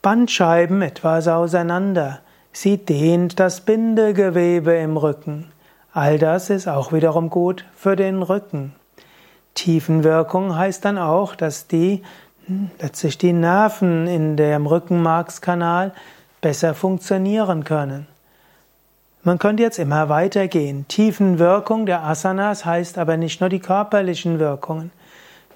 [0.00, 2.20] Bandscheiben etwas auseinander.
[2.52, 5.52] Sie dehnt das Bindegewebe im Rücken.
[5.92, 8.75] All das ist auch wiederum gut für den Rücken.
[9.56, 12.02] Tiefenwirkung heißt dann auch, dass die
[12.78, 15.92] letztlich die Nerven in dem Rückenmarkskanal
[16.40, 18.06] besser funktionieren können.
[19.24, 20.86] Man könnte jetzt immer weitergehen.
[20.86, 24.92] Tiefenwirkung der Asanas heißt aber nicht nur die körperlichen Wirkungen.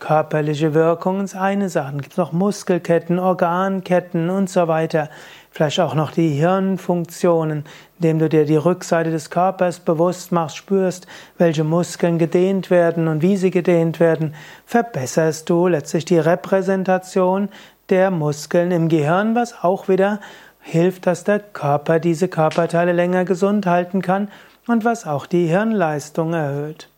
[0.00, 1.94] Körperliche Wirkungen ist eine Sache.
[1.96, 5.10] Es gibt noch Muskelketten, Organketten und so weiter.
[5.52, 7.64] Vielleicht auch noch die Hirnfunktionen,
[7.98, 13.20] indem du dir die Rückseite des Körpers bewusst machst, spürst, welche Muskeln gedehnt werden und
[13.20, 14.34] wie sie gedehnt werden,
[14.64, 17.48] verbesserst du letztlich die Repräsentation
[17.88, 20.20] der Muskeln im Gehirn, was auch wieder
[20.60, 24.28] hilft, dass der Körper diese Körperteile länger gesund halten kann
[24.68, 26.88] und was auch die Hirnleistung erhöht.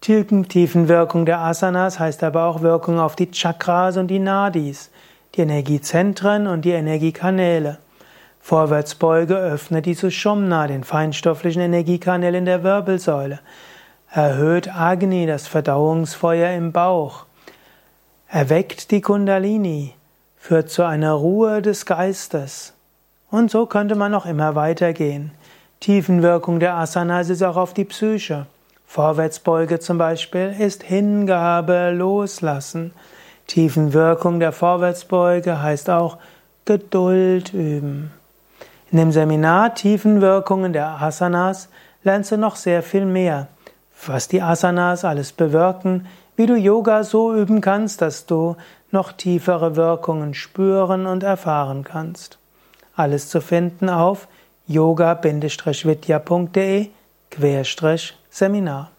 [0.00, 4.90] Tiefenwirkung der Asanas heißt aber auch Wirkung auf die Chakras und die Nadis,
[5.36, 7.78] die Energiezentren und die Energiekanäle.
[8.40, 13.40] Vorwärtsbeuge öffnet die Sushumna, den feinstofflichen Energiekanal in der Wirbelsäule.
[14.10, 17.26] Erhöht Agni, das Verdauungsfeuer im Bauch.
[18.28, 19.94] Erweckt die Kundalini,
[20.36, 22.72] führt zu einer Ruhe des Geistes.
[23.30, 25.32] Und so könnte man noch immer weitergehen.
[25.80, 28.46] Tiefenwirkung der Asanas ist auch auf die Psyche.
[28.86, 32.92] Vorwärtsbeuge zum Beispiel ist Hingabe, Loslassen.
[33.46, 36.16] Tiefenwirkung der Vorwärtsbeuge heißt auch
[36.64, 38.10] Geduld üben.
[38.90, 41.68] In dem Seminar Tiefenwirkungen der Asanas
[42.02, 43.46] lernst du noch sehr viel mehr,
[44.06, 46.06] was die Asanas alles bewirken,
[46.36, 48.56] wie du Yoga so üben kannst, dass du
[48.90, 52.38] noch tiefere Wirkungen spüren und erfahren kannst.
[52.94, 54.26] Alles zu finden auf
[54.66, 56.88] yoga-vidya.de
[58.30, 58.90] Seminar